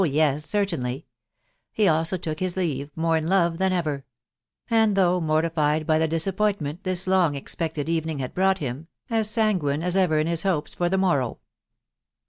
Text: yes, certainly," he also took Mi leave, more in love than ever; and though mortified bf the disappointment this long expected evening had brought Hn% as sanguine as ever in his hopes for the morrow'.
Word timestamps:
yes, 0.03 0.47
certainly," 0.47 1.05
he 1.71 1.87
also 1.87 2.17
took 2.17 2.41
Mi 2.41 2.47
leave, 2.55 2.89
more 2.95 3.17
in 3.17 3.29
love 3.29 3.59
than 3.59 3.71
ever; 3.71 4.03
and 4.67 4.95
though 4.95 5.21
mortified 5.21 5.85
bf 5.85 5.99
the 5.99 6.07
disappointment 6.07 6.83
this 6.83 7.05
long 7.05 7.35
expected 7.35 7.87
evening 7.87 8.17
had 8.17 8.33
brought 8.33 8.57
Hn% 8.59 8.87
as 9.11 9.29
sanguine 9.29 9.83
as 9.83 9.95
ever 9.95 10.17
in 10.17 10.25
his 10.25 10.41
hopes 10.41 10.73
for 10.73 10.89
the 10.89 10.97
morrow'. 10.97 11.37